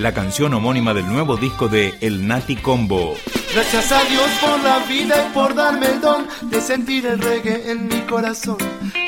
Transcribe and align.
la 0.00 0.14
canción 0.14 0.54
homónima 0.54 0.94
del 0.94 1.06
nuevo 1.06 1.36
disco 1.36 1.68
de 1.68 1.94
El 2.00 2.26
Nati 2.26 2.56
Combo. 2.56 3.14
Gracias 3.52 3.92
a 3.92 4.02
Dios 4.04 4.30
por 4.40 4.58
la 4.60 4.78
vida 4.86 5.26
y 5.28 5.34
por 5.34 5.54
darme 5.54 5.86
el 5.88 6.00
don 6.00 6.26
de 6.50 6.60
sentir 6.62 7.04
el 7.04 7.20
reggae 7.20 7.70
en 7.70 7.86
mi 7.86 8.00
corazón. 8.02 8.56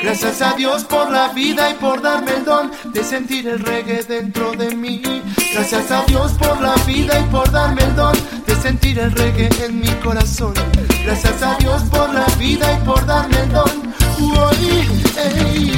Gracias 0.03 0.41
a 0.43 0.53
Dios 0.53 0.83
por 0.83 1.09
la 1.09 1.29
vida 1.29 1.71
y 1.71 1.73
por 1.75 1.99
darme 1.99 2.33
el 2.33 2.45
don 2.45 2.71
de 2.93 3.03
sentir 3.03 3.47
el 3.47 3.59
reggae 3.59 4.03
dentro 4.03 4.51
de 4.51 4.75
mí. 4.75 5.01
Gracias 5.53 5.89
a 5.89 6.03
Dios 6.05 6.33
por 6.33 6.61
la 6.61 6.75
vida 6.85 7.19
y 7.19 7.23
por 7.31 7.49
darme 7.51 7.81
el 7.81 7.95
don 7.95 8.15
de 8.45 8.55
sentir 8.55 8.99
el 8.99 9.11
reggae 9.13 9.49
en 9.65 9.79
mi 9.79 9.89
corazón. 10.03 10.53
Gracias 11.05 11.41
a 11.41 11.55
Dios 11.55 11.81
por 11.89 12.13
la 12.13 12.25
vida 12.37 12.71
y 12.71 12.85
por 12.85 13.03
darme 13.07 13.39
el 13.39 13.51
don. 13.51 13.93
Uy, 14.19 14.87
ey. 15.17 15.71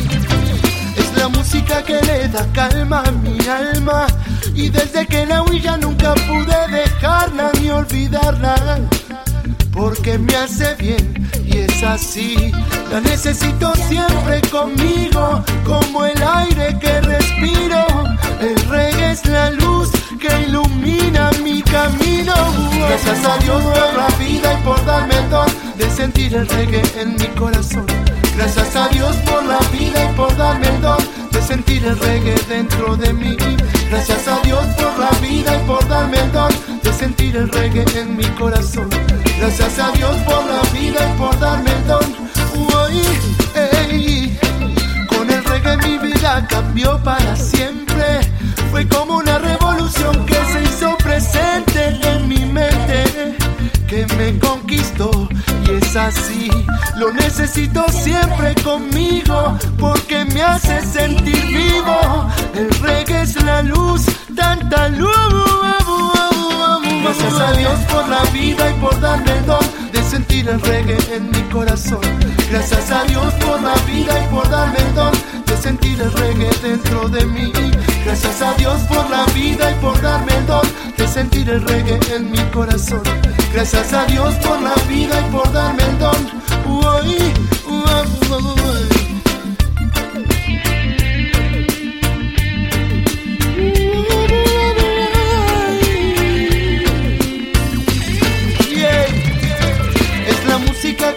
Es 0.98 1.18
la 1.18 1.30
música 1.30 1.82
que 1.84 2.02
le 2.02 2.28
da 2.28 2.46
calma 2.52 3.02
a 3.06 3.12
mi 3.12 3.38
alma. 3.48 4.08
Y 4.56 4.70
desde 4.70 5.06
que 5.06 5.26
la 5.26 5.44
ya 5.62 5.78
nunca 5.78 6.14
pude 6.14 6.56
dejarla 6.70 7.52
ni 7.62 7.70
olvidarla. 7.70 8.80
Porque 9.72 10.18
me 10.18 10.34
hace 10.36 10.74
bien 10.76 11.30
y 11.46 11.58
es 11.58 11.84
así. 11.84 12.52
La 12.90 13.02
necesito 13.02 13.74
siempre 13.76 14.42
conmigo, 14.50 15.44
como 15.66 16.06
el 16.06 16.22
aire 16.24 16.78
que 16.80 17.02
respiro. 17.02 17.86
El 18.40 18.56
reggae 18.70 19.12
es 19.12 19.26
la 19.26 19.50
luz 19.52 19.90
que 20.20 20.44
ilumina 20.48 21.32
mi 21.44 21.62
camino. 21.62 22.34
Gracias 22.88 23.26
a 23.26 23.38
Dios 23.40 23.62
por 23.62 23.94
la 23.98 24.08
vida 24.18 24.54
y 24.54 24.64
por 24.64 24.86
darme 24.86 25.18
el 25.18 25.30
don 25.30 25.48
de 25.78 25.90
sentir 25.90 26.34
el 26.34 26.48
reggae 26.48 26.84
en 26.98 27.16
mi 27.16 27.28
corazón. 27.38 27.86
Gracias 28.38 28.76
a 28.76 28.88
Dios 28.90 29.16
por 29.18 29.44
la 29.46 29.60
vida 29.72 30.12
y 30.12 30.15
sentir 31.56 31.86
el 31.86 31.98
reggae 32.00 32.36
dentro 32.50 32.98
de 32.98 33.14
mí. 33.14 33.38
Gracias 33.90 34.28
a 34.28 34.42
Dios 34.42 34.66
por 34.76 35.00
la 35.00 35.10
vida 35.22 35.56
y 35.56 35.66
por 35.66 35.88
darme 35.88 36.18
el 36.20 36.32
don 36.34 36.52
de 36.84 36.92
sentir 36.92 37.34
el 37.38 37.50
reggae 37.50 37.86
en 37.98 38.18
mi 38.18 38.26
corazón. 38.40 38.90
Gracias 39.40 39.80
a 39.80 39.90
Dios 39.92 40.18
por 40.28 40.44
la 40.54 40.62
vida 40.78 41.00
y 41.10 41.18
por 41.18 41.40
darme 41.40 41.72
el 41.72 41.88
don. 41.88 42.08
Uy. 42.56 44.38
Con 45.08 45.30
el 45.30 45.44
reggae 45.46 45.78
mi 45.78 45.98
vida 45.98 46.46
cambió 46.50 47.02
para 47.04 47.38
siempre. 47.38 48.06
Fue 48.70 48.86
como 48.90 49.20
una 49.20 49.40
revolución 49.40 50.26
que 50.26 50.40
se 50.52 50.62
hizo 50.62 50.98
presente 50.98 51.98
en 52.04 52.28
mi 52.28 52.44
mente, 52.46 53.38
que 53.88 54.06
me 54.18 54.38
conquistó 54.40 55.30
así. 55.96 56.50
Lo 56.98 57.12
necesito 57.14 57.86
siempre 57.90 58.56
conmigo 58.64 59.58
porque 59.80 60.26
me 60.26 60.42
hace 60.42 60.82
sentir 60.82 61.46
vivo. 61.46 62.28
El 62.54 62.70
reggae 62.82 63.22
es 63.22 63.42
la 63.44 63.62
luz, 63.62 64.06
tanta 64.36 64.90
luz. 64.90 65.14
Gracias 67.04 67.40
a 67.40 67.52
Dios 67.54 67.80
por 67.92 68.08
la 68.10 68.24
vida 68.32 68.70
y 68.70 68.74
por 68.82 69.00
darme 69.00 69.32
el 69.32 69.46
don 69.46 69.66
de 69.92 70.04
sentir 70.04 70.50
el 70.50 70.60
reggae 70.62 70.98
en 71.14 71.30
mi 71.30 71.42
corazón. 71.52 72.02
Gracias 72.50 72.92
a 72.92 73.04
Dios 73.04 73.34
por 73.36 73.62
la 73.62 73.76
vida 73.86 74.24
y 74.24 74.34
por 74.34 74.50
darme 74.50 74.80
el 74.80 74.96
don 74.96 75.14
de 75.46 75.58
sentir 75.58 76.02
el 76.02 76.12
reggae 76.12 76.50
dentro 76.62 77.08
de 77.10 77.26
mí. 77.26 77.52
Gracias 78.04 78.42
a 78.42 78.54
Dios 78.56 78.82
por 78.84 79.10
la 79.10 79.26
vida 79.34 79.72
y 79.72 79.76
por 79.76 80.02
darme 80.02 80.34
el 80.36 80.46
don 80.48 80.68
de 80.98 81.08
sentir 81.08 81.50
el 81.50 81.62
reggae 81.62 82.00
en 82.16 82.32
mi 82.32 82.40
corazón. 82.52 83.04
Gracias 83.56 83.94
a 83.94 84.06
Dios 84.06 84.36
por 84.46 84.62
la 84.62 84.76
vida 84.90 85.18
y 85.18 85.32
por 85.32 85.50
darme 85.54 85.82
el 85.84 85.98
don. 85.98 86.28
Uy, 86.68 87.34
uy, 87.66 88.28
uy. 88.30 88.56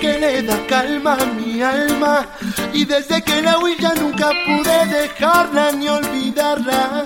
Que 0.01 0.17
le 0.17 0.43
da 0.45 0.65
calma 0.69 1.15
a 1.15 1.27
mi 1.27 1.61
alma. 1.61 2.29
Y 2.73 2.85
desde 2.85 3.21
que 3.23 3.43
la 3.43 3.59
oí 3.59 3.75
ya 3.81 3.95
nunca 3.95 4.31
pude 4.47 4.87
dejarla 4.87 5.73
ni 5.73 5.89
olvidarla. 5.89 7.05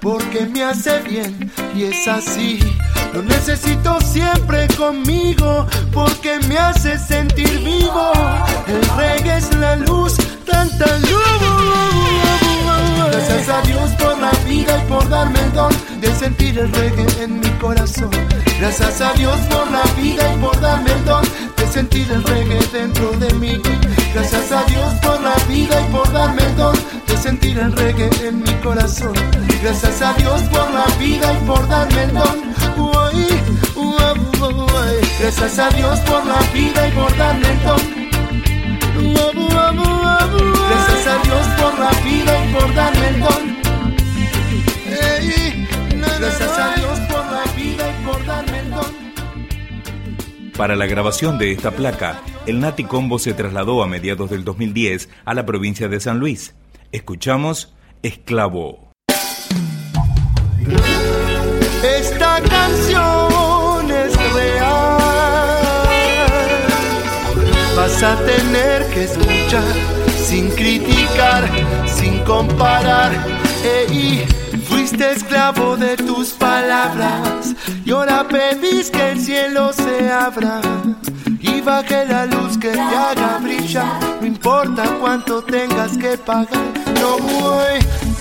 Porque 0.00 0.46
me 0.46 0.62
hace 0.64 1.00
bien 1.00 1.52
y 1.76 1.84
es 1.84 2.08
así. 2.08 2.58
Lo 3.12 3.22
necesito 3.22 4.00
siempre 4.00 4.68
conmigo 4.76 5.66
porque 5.92 6.38
me 6.48 6.58
hace 6.58 6.98
sentir 6.98 7.58
vivo. 7.60 8.12
El 8.66 8.82
reggae 8.96 9.38
es 9.38 9.54
la 9.56 9.76
luz, 9.76 10.16
tanta 10.44 10.86
luz. 10.98 11.18
Gracias 13.10 13.48
a 13.48 13.62
Dios 13.62 13.90
por 13.98 14.18
la 14.18 14.30
vida 14.46 14.82
y 14.82 14.88
por 14.88 15.08
darme 15.08 15.40
el 15.40 15.52
don 15.52 15.72
de 16.00 16.14
sentir 16.14 16.58
el 16.58 16.72
reggae 16.72 17.06
en 17.22 17.40
mi 17.40 17.50
corazón. 17.58 18.10
Gracias 18.58 19.00
a 19.00 19.12
Dios 19.12 19.38
por 19.48 19.70
la 19.70 19.82
vida 20.00 20.34
y 20.34 20.38
por 20.38 20.60
darme 20.60 20.90
el 20.90 21.04
don 21.04 21.24
de 21.56 21.66
sentir 21.68 22.10
el 22.10 22.22
reggae 22.24 22.58
dentro 22.72 23.12
de 23.12 23.32
mí. 23.34 23.60
Gracias 24.12 24.50
a 24.50 24.64
Dios 24.64 24.94
por 25.02 25.20
la 25.20 25.36
vida 25.48 25.80
y 25.80 25.92
por 25.92 26.12
darme 26.12 26.42
el 26.42 26.56
don 26.56 26.76
de 27.06 27.16
sentir 27.16 27.58
el 27.58 27.72
reggae 27.72 28.10
en 28.26 28.42
mi 28.42 28.52
corazón. 28.62 29.14
Gracias 29.62 30.02
a 30.02 30.12
Dios 30.14 30.42
por 30.50 30.70
la 30.72 30.86
vida 30.98 31.32
y 31.32 31.46
por 31.46 31.68
darme 31.68 32.02
el 32.02 32.14
don. 32.14 32.48
Gracias 35.20 35.58
a 35.58 35.68
Dios 35.70 36.00
por 36.00 36.24
la 36.26 36.40
vida 36.52 36.88
y 36.88 36.92
por 36.92 37.16
darme 37.16 37.48
el 37.48 37.62
don. 37.62 39.27
Para 50.58 50.74
la 50.74 50.86
grabación 50.86 51.38
de 51.38 51.52
esta 51.52 51.70
placa, 51.70 52.20
el 52.44 52.58
Nati 52.58 52.82
Combo 52.82 53.20
se 53.20 53.32
trasladó 53.32 53.80
a 53.80 53.86
mediados 53.86 54.28
del 54.28 54.42
2010 54.42 55.08
a 55.24 55.32
la 55.32 55.46
provincia 55.46 55.86
de 55.86 56.00
San 56.00 56.18
Luis. 56.18 56.52
Escuchamos 56.90 57.76
Esclavo. 58.02 58.90
Esta 61.84 62.42
canción 62.42 63.88
es 63.88 64.34
real. 64.34 64.98
Vas 67.76 68.02
a 68.02 68.18
tener 68.26 68.84
que 68.90 69.04
escuchar 69.04 69.62
sin 70.24 70.50
criticar, 70.50 71.48
sin 71.86 72.18
comparar. 72.24 73.12
Ey, 73.62 74.26
fuiste 74.68 75.12
esclavo 75.12 75.76
de 75.76 75.96
tus 75.96 76.30
palabras 76.30 77.54
y 77.84 77.90
ahora 77.90 78.26
pedís 78.28 78.90
que 78.90 79.10
el 79.12 79.20
cielo 79.20 79.72
se 79.72 80.10
abra 80.10 80.60
y 81.40 81.60
baje 81.60 82.04
la 82.06 82.26
luz 82.26 82.58
que 82.58 82.70
te 82.70 82.80
haga 82.80 83.38
brillar. 83.38 83.98
No 84.20 84.26
importa 84.26 84.84
cuánto 85.00 85.42
tengas 85.42 85.96
que 85.96 86.16
pagar, 86.18 86.48
no 87.00 87.18
voy. 87.18 88.17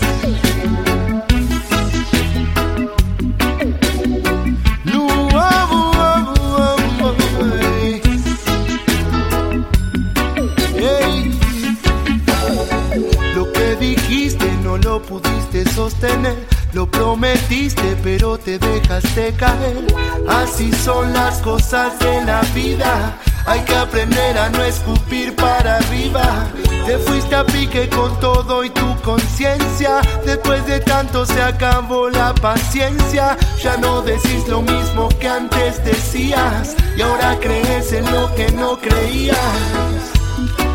Son 20.87 21.11
las 21.11 21.41
cosas 21.41 21.99
de 21.99 22.23
la 22.23 22.39
vida, 22.55 23.13
hay 23.45 23.59
que 23.65 23.75
aprender 23.75 24.37
a 24.37 24.47
no 24.47 24.63
escupir 24.63 25.35
para 25.35 25.75
arriba. 25.79 26.47
Te 26.85 26.97
fuiste 26.99 27.35
a 27.35 27.43
pique 27.43 27.89
con 27.89 28.17
todo 28.21 28.63
y 28.63 28.69
tu 28.69 28.95
conciencia, 29.01 29.99
después 30.25 30.65
de 30.65 30.79
tanto 30.79 31.25
se 31.25 31.41
acabó 31.43 32.09
la 32.09 32.33
paciencia. 32.35 33.35
Ya 33.61 33.75
no 33.75 34.01
decís 34.01 34.47
lo 34.47 34.61
mismo 34.61 35.09
que 35.19 35.27
antes 35.27 35.83
decías 35.83 36.73
y 36.95 37.01
ahora 37.01 37.37
crees 37.41 37.91
en 37.91 38.09
lo 38.09 38.33
que 38.35 38.49
no 38.53 38.79
creías 38.79 40.13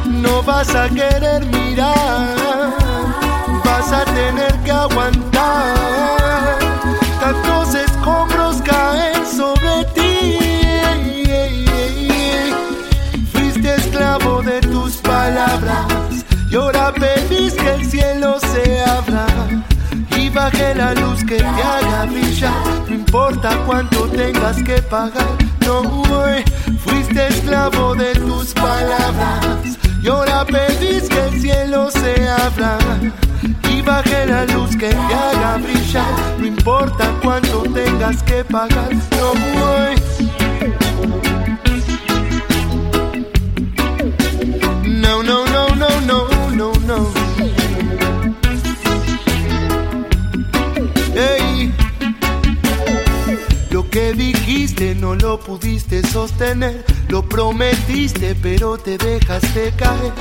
no 0.04 0.42
vas 0.42 0.74
a 0.74 0.90
querer 0.90 1.42
mirar, 1.46 2.36
vas 3.64 3.92
a 3.92 4.04
tener 4.04 4.52
que 4.62 4.72
aguantar. 4.72 6.21
Que 21.32 21.38
te 21.38 21.62
haga 21.62 22.04
brillar, 22.04 22.52
no 22.88 22.94
importa 22.94 23.56
cuánto 23.64 24.06
tengas 24.08 24.62
que 24.62 24.82
pagar. 24.82 25.34
No, 25.64 25.82
voy, 25.82 26.44
fuiste 26.84 27.26
esclavo 27.28 27.94
de 27.94 28.12
tus 28.14 28.52
palabras 28.52 29.78
y 30.02 30.08
ahora 30.08 30.44
pedís 30.44 31.08
que 31.08 31.24
el 31.28 31.40
cielo 31.40 31.90
se 31.90 32.28
abra 32.28 32.76
y 33.70 33.80
baje 33.80 34.26
la 34.26 34.44
luz 34.44 34.76
que 34.76 34.90
te 34.90 35.14
haga 35.14 35.56
brillar. 35.56 36.12
No 36.38 36.46
importa 36.46 37.10
cuánto 37.22 37.62
tengas 37.62 38.22
que 38.24 38.44
pagar. 38.44 38.90
No, 38.92 39.32
voy. 39.54 39.94
No, 44.84 45.22
no, 45.22 45.41
Dijiste 54.14 54.94
no 54.94 55.14
lo 55.14 55.40
pudiste 55.40 56.06
sostener, 56.06 56.84
lo 57.08 57.26
prometiste 57.26 58.34
pero 58.34 58.76
te 58.76 58.98
dejaste 58.98 59.72
caer. 59.76 60.12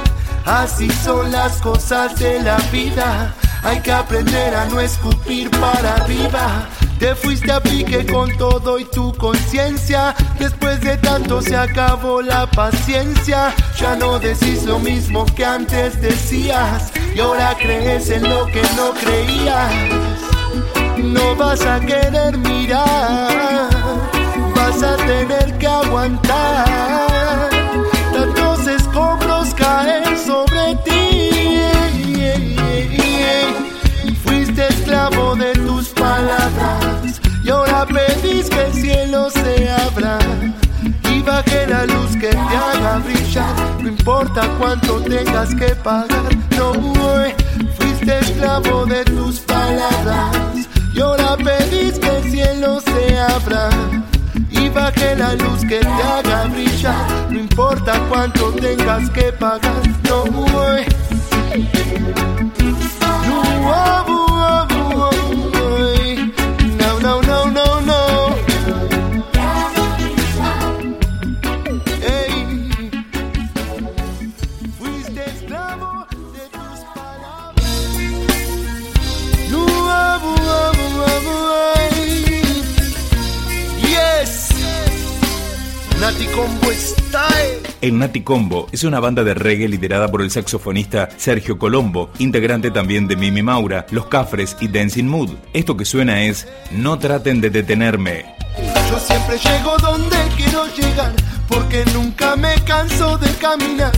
Así 0.45 0.89
son 0.89 1.31
las 1.31 1.57
cosas 1.57 2.17
de 2.17 2.41
la 2.41 2.57
vida, 2.71 3.35
hay 3.63 3.79
que 3.81 3.91
aprender 3.91 4.55
a 4.55 4.65
no 4.65 4.79
escupir 4.79 5.49
para 5.51 5.95
arriba. 5.95 6.67
Te 6.99 7.15
fuiste 7.15 7.51
a 7.51 7.59
pique 7.59 8.05
con 8.05 8.29
todo 8.37 8.77
y 8.79 8.85
tu 8.85 9.11
conciencia. 9.13 10.15
Después 10.39 10.79
de 10.81 10.97
tanto 10.97 11.41
se 11.41 11.55
acabó 11.55 12.21
la 12.21 12.45
paciencia. 12.49 13.53
Ya 13.79 13.95
no 13.95 14.19
decís 14.19 14.63
lo 14.65 14.77
mismo 14.77 15.25
que 15.25 15.43
antes 15.43 15.99
decías. 15.99 16.91
Y 17.15 17.19
ahora 17.19 17.57
crees 17.59 18.09
en 18.11 18.29
lo 18.29 18.45
que 18.45 18.61
no 18.77 18.93
creías. 18.93 19.73
No 20.97 21.35
vas 21.35 21.61
a 21.65 21.79
querer 21.79 22.37
mirar. 22.37 23.70
Vas 24.71 24.83
a 24.83 24.95
tener 24.95 25.57
que 25.57 25.67
aguantar. 25.67 27.49
Tantos 28.13 28.67
escombros 28.67 29.53
caen 29.53 30.17
sobre 30.17 30.75
ti. 30.85 31.29
Fuiste 34.23 34.65
esclavo 34.69 35.35
de 35.35 35.51
tus 35.53 35.89
palabras 35.89 37.19
y 37.43 37.49
ahora 37.49 37.85
pedís 37.85 38.49
que 38.49 38.61
el 38.61 38.73
cielo 38.73 39.29
se 39.29 39.69
abra 39.69 40.19
y 41.13 41.21
baje 41.21 41.67
la 41.67 41.85
luz 41.85 42.11
que 42.13 42.29
te 42.29 42.37
haga 42.37 42.99
brillar. 42.99 43.81
No 43.81 43.89
importa 43.89 44.47
cuánto 44.57 45.01
tengas 45.01 45.53
que 45.53 45.75
pagar, 45.75 46.33
no 46.57 46.71
voy. 46.73 47.33
Fuiste 47.77 48.19
esclavo 48.19 48.85
de 48.85 49.03
tus 49.03 49.39
palabras 49.41 50.69
y 50.93 51.01
ahora 51.01 51.35
pedís 51.35 51.99
que 51.99 52.17
el 52.17 52.31
cielo 52.31 52.79
se 52.79 53.19
abra 53.19 53.69
baje 54.73 55.15
la 55.15 55.33
luz 55.35 55.61
que 55.61 55.79
te 55.79 55.87
haga 55.87 56.45
brillar. 56.45 57.05
No 57.29 57.39
importa 57.39 57.93
cuánto 58.09 58.51
tengas 58.53 59.09
que 59.11 59.31
pagar, 59.33 59.81
no 60.07 60.25
voy. 60.25 60.85
No, 62.99 63.43
no, 64.05 64.10
El 87.81 87.97
Nati 87.97 88.21
Combo 88.21 88.67
es 88.71 88.83
una 88.83 88.99
banda 88.99 89.23
de 89.23 89.33
reggae 89.33 89.67
liderada 89.67 90.07
por 90.07 90.21
el 90.21 90.29
saxofonista 90.29 91.09
Sergio 91.17 91.57
Colombo, 91.57 92.11
integrante 92.19 92.69
también 92.69 93.07
de 93.07 93.15
Mimi 93.15 93.41
Maura, 93.41 93.87
Los 93.89 94.05
Cafres 94.05 94.55
y 94.59 94.67
Dancing 94.67 95.05
Mood. 95.05 95.31
Esto 95.51 95.75
que 95.75 95.83
suena 95.83 96.21
es 96.21 96.47
No 96.71 96.99
traten 96.99 97.41
de 97.41 97.49
detenerme. 97.49 98.35
Yo 98.87 98.99
siempre 98.99 99.39
llego 99.39 99.75
donde 99.77 100.15
quiero 100.37 100.67
llegar, 100.75 101.11
porque 101.47 101.83
nunca 101.91 102.35
me 102.35 102.53
canso 102.65 103.17
de 103.17 103.29
caminar. 103.37 103.91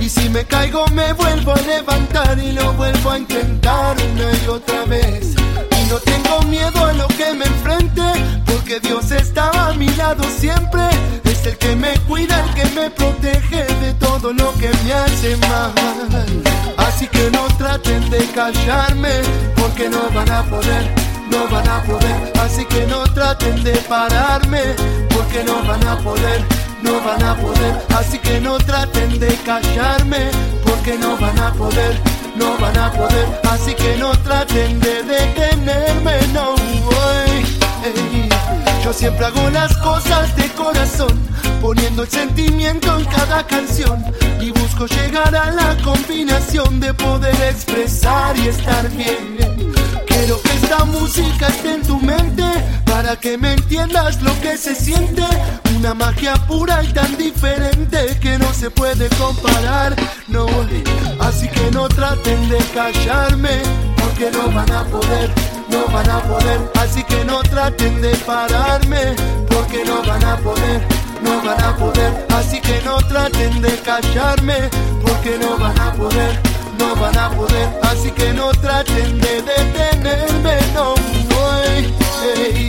Y 0.00 0.08
si 0.08 0.28
me 0.28 0.44
caigo 0.44 0.86
me 0.88 1.12
vuelvo 1.14 1.54
a 1.54 1.60
levantar 1.62 2.38
y 2.38 2.52
lo 2.52 2.72
vuelvo 2.74 3.10
a 3.10 3.18
intentar 3.18 3.96
una 4.12 4.30
y 4.44 4.48
otra 4.48 4.84
vez. 4.84 5.34
Y 5.82 5.90
no 5.90 5.96
tengo 5.96 6.40
miedo 6.42 6.84
a 6.84 6.92
lo 6.92 7.08
que 7.08 7.34
me 7.34 7.46
enfrente, 7.46 8.02
porque 8.46 8.78
Dios 8.78 9.10
está 9.10 9.70
a 9.70 9.74
mi 9.74 9.88
lado 9.96 10.22
siempre. 10.38 10.84
El 11.44 11.56
que 11.58 11.76
me 11.76 11.94
cuida, 12.08 12.44
el 12.44 12.54
que 12.54 12.64
me 12.78 12.90
protege 12.90 13.64
de 13.64 13.94
todo 13.94 14.32
lo 14.32 14.52
que 14.54 14.70
me 14.84 14.92
hace 14.92 15.36
mal. 15.36 15.72
Así 16.76 17.06
que 17.08 17.30
no 17.30 17.46
traten 17.58 18.08
de 18.10 18.24
callarme, 18.34 19.10
porque 19.56 19.88
no 19.88 20.10
van 20.10 20.30
a 20.30 20.42
poder 20.44 21.14
no 21.34 21.48
van 21.48 21.68
a 21.68 21.82
poder, 21.82 22.32
así 22.40 22.64
que 22.64 22.86
no 22.86 23.02
traten 23.12 23.62
de 23.64 23.72
pararme, 23.88 24.62
porque 25.10 25.42
no 25.44 25.62
van 25.64 25.86
a 25.86 25.98
poder, 25.98 26.44
no 26.82 27.00
van 27.00 27.22
a 27.22 27.34
poder, 27.36 27.74
así 27.96 28.18
que 28.18 28.40
no 28.40 28.56
traten 28.58 29.18
de 29.18 29.34
callarme, 29.44 30.30
porque 30.64 30.96
no 30.98 31.16
van 31.16 31.38
a 31.38 31.52
poder, 31.52 32.00
no 32.36 32.56
van 32.58 32.76
a 32.78 32.92
poder, 32.92 33.26
así 33.50 33.74
que 33.74 33.96
no 33.96 34.12
traten 34.22 34.80
de 34.80 35.02
detenerme, 35.02 36.16
no 36.32 36.54
voy. 36.84 37.44
ey. 37.84 38.33
Yo 38.84 38.92
siempre 38.92 39.24
hago 39.24 39.48
las 39.48 39.74
cosas 39.78 40.36
de 40.36 40.46
corazón, 40.50 41.18
poniendo 41.62 42.02
el 42.02 42.08
sentimiento 42.10 42.98
en 42.98 43.06
cada 43.06 43.46
canción 43.46 44.04
y 44.38 44.50
busco 44.50 44.84
llegar 44.86 45.34
a 45.34 45.50
la 45.50 45.74
combinación 45.82 46.80
de 46.80 46.92
poder 46.92 47.34
expresar 47.48 48.36
y 48.36 48.48
estar 48.48 48.86
bien. 48.90 49.38
Quiero 50.06 50.38
que 50.42 50.52
esta 50.52 50.84
música 50.84 51.48
esté 51.48 51.76
en 51.76 51.82
tu 51.82 51.98
mente 51.98 52.44
para 52.84 53.16
que 53.18 53.38
me 53.38 53.54
entiendas 53.54 54.20
lo 54.20 54.38
que 54.42 54.58
se 54.58 54.74
siente. 54.74 55.24
Una 55.78 55.94
magia 55.94 56.34
pura 56.46 56.84
y 56.84 56.92
tan 56.92 57.16
diferente 57.16 58.18
que 58.20 58.38
no 58.38 58.52
se 58.52 58.70
puede 58.70 59.08
comparar. 59.16 59.96
No, 60.28 60.46
así 61.20 61.48
que 61.48 61.70
no 61.70 61.88
traten 61.88 62.50
de 62.50 62.58
callarme 62.74 63.62
porque 63.96 64.30
no 64.30 64.50
van 64.50 64.70
a 64.70 64.84
poder, 64.84 65.30
no 65.74 65.86
van 65.92 66.10
a 66.10 66.20
poder. 66.20 66.60
Así 66.82 67.02
que 67.04 67.24
no 67.24 67.42
traten 67.42 68.00
de 68.00 68.14
pararme 68.30 69.14
porque 69.48 69.84
no 69.84 70.02
van 70.02 70.24
a 70.24 70.36
poder. 70.38 70.80
No 71.22 71.42
van 71.42 71.62
a 71.62 71.76
poder, 71.76 72.26
así 72.36 72.60
que 72.60 72.82
no 72.84 72.98
traten 72.98 73.62
de 73.62 73.78
callarme 73.78 74.68
porque 75.02 75.38
no 75.38 75.56
van 75.56 75.78
a 75.80 75.92
poder 75.94 76.54
no 76.84 76.94
van 76.96 77.16
a 77.16 77.30
poder, 77.30 77.68
así 77.82 78.10
que 78.10 78.32
no 78.32 78.50
traten 78.52 79.18
de 79.20 79.42
detenerme, 79.42 80.58
no 80.74 80.94
voy. 81.30 81.94
ey. 82.36 82.63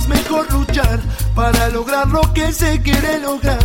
Es 0.00 0.08
mejor 0.08 0.50
luchar 0.52 1.00
para 1.34 1.68
lograr 1.68 2.06
lo 2.08 2.20
que 2.32 2.52
se 2.52 2.80
quiere 2.82 3.18
lograr. 3.18 3.58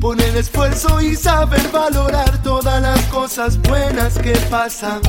Poner 0.00 0.36
esfuerzo 0.36 1.00
y 1.00 1.16
saber 1.16 1.66
valorar 1.72 2.42
todas 2.42 2.80
las 2.80 3.00
cosas 3.06 3.60
buenas 3.62 4.18
que 4.18 4.32
pasan. 4.50 5.00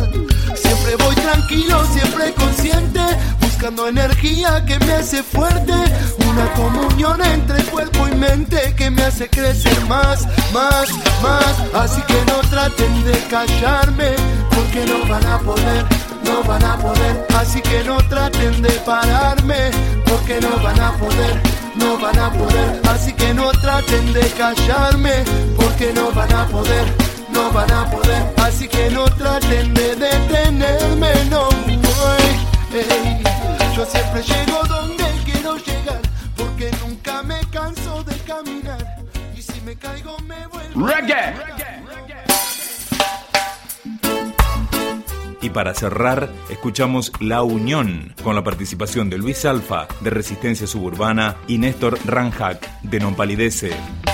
Siempre 0.55 0.95
voy 1.03 1.15
tranquilo, 1.15 1.86
siempre 1.93 2.33
consciente, 2.33 3.01
buscando 3.39 3.88
energía 3.88 4.65
que 4.65 4.79
me 4.79 4.93
hace 4.93 5.21
fuerte. 5.21 5.74
Una 6.27 6.51
comunión 6.53 7.24
entre 7.24 7.63
cuerpo 7.65 8.07
y 8.07 8.15
mente 8.15 8.74
que 8.75 8.89
me 8.89 9.03
hace 9.03 9.29
crecer 9.29 9.79
más, 9.86 10.27
más, 10.53 10.89
más. 11.21 11.55
Así 11.75 12.01
que 12.03 12.25
no 12.25 12.39
traten 12.50 13.03
de 13.03 13.17
callarme, 13.29 14.15
porque 14.50 14.86
no 14.86 15.07
van 15.07 15.25
a 15.27 15.39
poder, 15.39 15.86
no 16.24 16.44
van 16.44 16.64
a 16.64 16.78
poder. 16.78 17.28
Así 17.38 17.62
que 17.62 17.84
no 17.84 17.98
traten 18.10 18.62
de 18.62 18.72
pararme, 18.86 19.72
porque 20.06 20.40
no 20.42 20.58
van 20.64 20.80
a 20.80 20.94
poder 20.98 21.60
no 21.80 21.98
van 21.98 22.20
a 22.20 22.32
poder, 22.32 22.82
así 22.90 23.14
que 23.14 23.34
no 23.34 23.52
traten 23.52 24.14
de 24.14 24.28
callarme, 24.32 25.24
porque 25.56 25.92
no 25.94 26.12
van 26.12 26.34
a 26.34 26.46
poder, 26.48 26.86
no 27.32 27.52
van 27.52 27.72
a 27.72 27.90
poder, 27.90 28.24
así 28.38 28.68
que 28.68 28.90
no 28.90 29.06
traten 29.06 29.74
de 29.74 29.96
detenerme, 29.96 31.14
no 31.30 31.46
voy. 31.46 32.30
ey. 32.74 33.24
Yo 33.76 33.86
siempre 33.86 34.22
llego 34.24 34.64
donde 34.68 35.06
quiero 35.26 35.58
llegar, 35.58 36.02
porque 36.36 36.72
nunca 36.82 37.24
me 37.24 37.40
canso 37.52 38.04
de 38.04 38.18
caminar, 38.20 38.98
y 39.36 39.42
si 39.42 39.62
me 39.62 39.76
caigo 39.76 40.18
me 40.20 40.46
vuelvo. 40.48 40.88
Reggae. 40.88 41.78
Y 45.41 45.51
para 45.51 45.74
cerrar, 45.74 46.29
escuchamos 46.50 47.12
La 47.19 47.43
Unión, 47.43 48.13
con 48.24 48.36
la 48.36 48.43
participación 48.43 49.10
de 49.10 49.17
Luis 49.17 49.46
Alfa, 49.46 49.88
de 50.01 50.10
Resistencia 50.10 50.67
Suburbana, 50.67 51.38
y 51.48 51.58
Néstor 51.58 51.98
Ranjak, 52.05 52.81
de 52.81 53.00
Non 53.00 53.15
Palidece. 53.15 53.72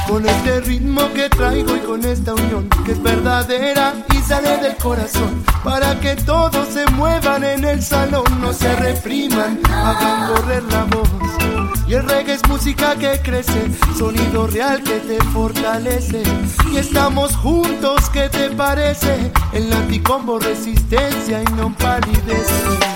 Con 0.08 0.28
este 0.28 0.62
ritmo 0.62 1.02
que 1.14 1.30
traigo 1.30 1.76
y 1.76 1.80
con 1.80 2.06
esta 2.06 2.36
unión 2.36 2.70
que 2.86 2.92
es 2.92 3.02
verdadera 3.02 3.94
y 4.14 4.18
sale 4.22 4.58
del 4.58 4.76
corazón, 4.76 5.44
para 5.64 6.00
que 6.00 6.16
todos 6.16 6.68
se 6.70 6.86
muevan 6.92 7.44
en 7.44 7.66
el 7.66 7.82
salón, 7.82 8.26
no 8.40 8.54
se 8.54 8.76
repriman, 8.76 9.60
hagan 9.68 10.34
correr 10.34 10.64
la 10.64 10.84
voz. 10.84 11.15
Y 11.88 11.94
el 11.94 12.04
reggae 12.04 12.34
es 12.34 12.48
música 12.50 12.96
que 12.96 13.20
crece, 13.22 13.70
sonido 13.98 14.48
real 14.48 14.82
que 14.82 15.00
te 15.00 15.24
fortalece. 15.26 16.24
Y 16.72 16.78
estamos 16.78 17.36
juntos, 17.36 18.10
¿qué 18.10 18.28
te 18.30 18.50
parece? 18.50 19.32
El 19.54 19.72
anticombo 19.72 20.40
resistencia 20.40 21.44
y 21.44 21.54
no 21.54 21.72
palidece. 21.78 22.96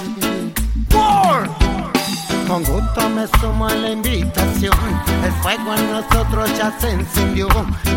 Con 2.49 2.63
gusto 2.63 3.07
me 3.09 3.27
sumo 3.39 3.67
a 3.67 3.75
la 3.75 3.91
invitación. 3.91 4.73
El 5.23 5.31
fuego 5.33 5.75
en 5.75 5.91
nosotros 5.91 6.49
ya 6.57 6.75
se 6.79 6.93
encendió. 6.93 7.47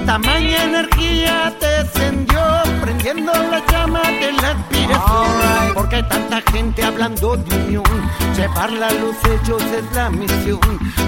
Tamaña 0.05 0.65
energía 0.65 1.55
te 1.59 1.77
encendió, 1.77 2.39
prendiendo 2.83 3.33
la 3.33 3.65
llama 3.73 4.03
de 4.03 4.31
la 4.33 4.51
aspiración. 4.51 5.73
Porque 5.73 5.97
hay 5.97 6.03
tanta 6.03 6.43
gente 6.53 6.85
hablando 6.85 7.35
de 7.39 7.57
unión. 7.65 7.85
Llevar 8.37 8.71
la 8.73 8.91
luz 8.93 9.17
ellos 9.25 9.63
es 9.63 9.97
la 9.97 10.11
misión. 10.11 10.61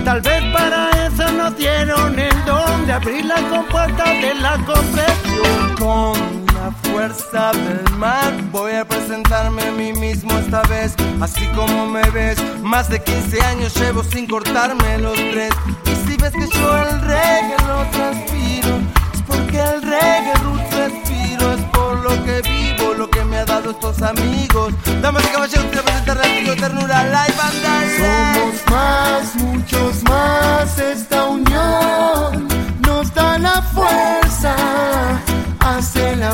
Tal 0.07 0.23
vez 0.23 0.43
para 0.51 0.89
eso 1.07 1.31
nos 1.33 1.55
dieron 1.59 2.19
el 2.19 2.45
don 2.47 2.87
de 2.87 2.93
abrir 2.95 3.27
la 3.27 3.43
compuerta 3.51 4.05
de 4.05 4.35
la. 4.37 4.57
Con 4.65 4.97
la 4.97 6.44
fuerza 6.83 7.53
del 7.53 7.97
mar 7.97 8.33
voy 8.51 8.73
a 8.73 8.85
presentarme 8.85 9.63
a 9.63 9.73
mí 9.73 9.93
mismo 9.93 10.31
esta 10.39 10.63
vez. 10.63 10.95
Así 11.21 11.47
como 11.49 11.87
me 11.87 12.09
ves, 12.11 12.39
más 12.63 12.89
de 12.89 13.03
15 13.03 13.43
años 13.43 13.75
llevo 13.75 14.03
sin 14.05 14.27
cortarme 14.27 14.99
los 14.99 15.15
tres. 15.15 15.51
Y 15.87 16.09
si 16.09 16.17
ves 16.17 16.33
que 16.33 16.47
yo 16.59 16.79
el 16.79 17.01
reggae 17.01 17.57
lo 17.67 17.85
transpiro, 17.91 18.79
es 19.13 19.23
porque 19.27 19.59
el 19.59 19.83
reggae 19.83 20.35
lo 20.43 20.57
transpiro, 20.71 21.53
es 21.53 21.63
por 21.73 21.99
lo 22.01 22.25
que 22.25 22.43
vivo, 22.43 22.95
lo 22.95 23.09
que 23.11 23.25
me 23.25 23.39
ha 23.39 23.45
dado 23.45 23.71
estos 23.71 24.03
amigos. 24.03 24.75
Damas 25.03 25.25
y 25.25 25.29
caballeros, 25.29 25.67
quiero 25.67 25.83
presentar 25.85 26.21
tío 26.23 26.57
Ternura 26.57 27.05
Live 27.05 27.41
and 27.41 27.65
Somos 27.99 28.71
más, 28.71 29.35
muchos 29.37 30.03
más, 30.05 30.79
esta 30.79 31.24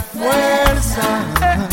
fuerza. 0.02 1.70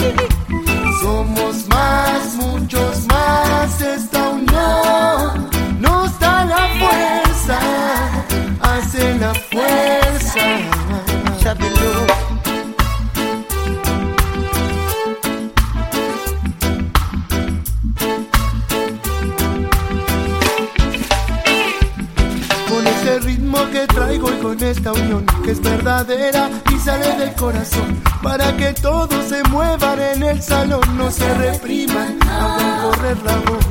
Esta 24.72 24.92
unión 24.92 25.26
que 25.44 25.52
es 25.52 25.62
verdadera 25.62 26.50
y 26.74 26.78
sale 26.80 27.18
del 27.18 27.34
corazón 27.36 28.02
para 28.22 28.56
que 28.58 28.74
todos 28.74 29.26
se 29.26 29.42
muevan 29.44 30.00
en 30.00 30.24
el 30.24 30.42
salón, 30.42 30.82
no 30.98 31.10
se 31.10 31.34
repriman, 31.36 32.20
hagan 32.24 32.82
correr 32.82 33.18
la 33.24 33.38
voz. 33.38 33.66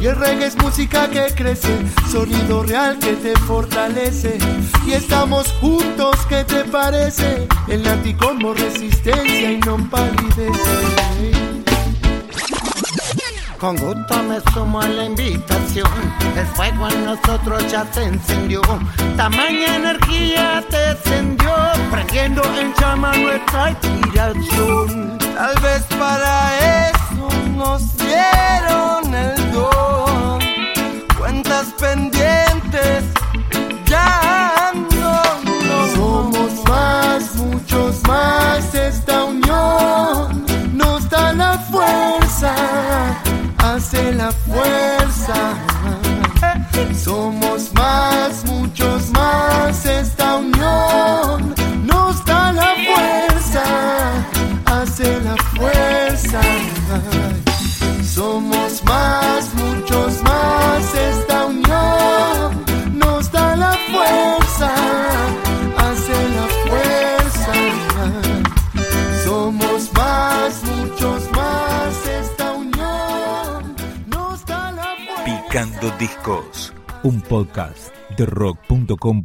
Y 0.00 0.06
el 0.06 0.16
reggae 0.16 0.46
es 0.46 0.56
música 0.56 1.08
que 1.08 1.26
crece, 1.34 1.78
sonido 2.10 2.62
real 2.64 2.98
que 2.98 3.14
te 3.14 3.34
fortalece. 3.40 4.38
Y 4.86 4.92
estamos 4.92 5.52
juntos, 5.60 6.16
¿qué 6.28 6.44
te 6.44 6.64
parece? 6.64 7.48
El 7.68 7.86
anticombo 7.86 8.52
resistencia 8.52 9.52
y 9.52 9.58
no 9.58 9.78
palidece. 9.88 11.55
Con 13.58 13.74
gusto 13.76 14.22
me 14.22 14.38
sumo 14.52 14.80
a 14.80 14.86
la 14.86 15.04
invitación. 15.04 15.90
El 16.36 16.46
fuego 16.46 16.88
en 16.88 17.06
nosotros 17.06 17.70
ya 17.72 17.86
se 17.90 18.04
encendió. 18.04 18.60
Tamaña 19.16 19.76
energía 19.76 20.62
te 20.68 20.90
encendió, 20.90 21.54
prendiendo 21.90 22.42
en 22.60 22.74
llama 22.74 23.16
nuestra 23.16 23.70
inspiración. 23.70 25.18
Tal 25.18 25.54
vez 25.62 25.82
para 25.98 26.90
eso 26.90 27.28
nos 27.56 27.96
dieron 27.96 29.14
el 29.14 29.25
hace 54.96 55.20
la 55.20 55.36
fuerza. 55.36 56.40
Somos 58.02 58.82
más, 58.84 59.54
muchos 59.54 60.22
más, 60.22 60.94
esta 60.94 61.46
unión 61.46 62.64
nos 62.94 63.30
da 63.30 63.56
la 63.56 63.72
fuerza, 63.92 64.74
hace 65.76 66.28
la 66.36 66.46
fuerza. 66.64 67.52
Somos 69.24 69.92
más, 69.92 70.62
muchos 70.64 71.30
más, 71.32 72.06
esta 72.06 72.52
unión 72.52 73.76
nos 74.06 74.46
da 74.46 74.72
la 74.72 74.94
fuerza. 74.96 75.24
Picando 75.24 75.90
Discos, 75.98 76.72
un 77.02 77.20
podcast 77.20 77.94
de 78.16 78.24
rock.com. 78.24 79.20